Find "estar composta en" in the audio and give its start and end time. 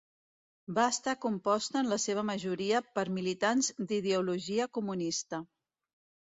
0.93-1.91